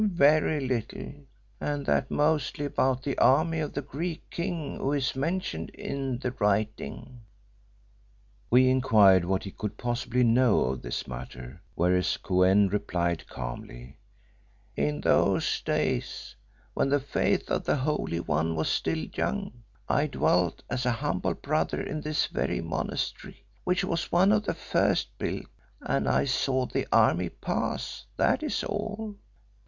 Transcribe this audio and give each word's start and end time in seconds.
Very 0.03 0.59
little, 0.59 1.13
and 1.59 1.85
that 1.85 2.09
mostly 2.09 2.65
about 2.65 3.03
the 3.03 3.15
army 3.19 3.59
of 3.59 3.73
the 3.73 3.83
Greek 3.83 4.27
king 4.31 4.77
who 4.77 4.93
is 4.93 5.15
mentioned 5.15 5.69
in 5.75 6.17
the 6.17 6.31
writing." 6.39 7.21
We 8.49 8.67
inquired 8.67 9.25
what 9.25 9.43
he 9.43 9.51
could 9.51 9.77
possibly 9.77 10.23
know 10.23 10.61
of 10.61 10.81
this 10.81 11.07
matter, 11.07 11.61
whereon 11.75 12.03
Kou 12.23 12.41
en 12.41 12.67
replied 12.69 13.27
calmly 13.29 13.99
"In 14.75 15.01
those 15.01 15.61
days 15.61 16.35
when 16.73 16.89
the 16.89 16.99
faith 16.99 17.51
of 17.51 17.65
the 17.65 17.75
Holy 17.75 18.21
One 18.21 18.55
was 18.55 18.69
still 18.69 19.05
young, 19.13 19.51
I 19.87 20.07
dwelt 20.07 20.63
as 20.67 20.83
a 20.87 20.93
humble 20.93 21.35
brother 21.35 21.79
in 21.79 22.01
this 22.01 22.25
very 22.25 22.59
monastery, 22.59 23.45
which 23.65 23.83
was 23.83 24.11
one 24.11 24.31
of 24.31 24.45
the 24.45 24.55
first 24.55 25.15
built, 25.19 25.45
and 25.79 26.09
I 26.09 26.25
saw 26.25 26.65
the 26.65 26.87
army 26.91 27.29
pass, 27.29 28.07
that 28.17 28.41
is 28.41 28.63
all. 28.63 29.13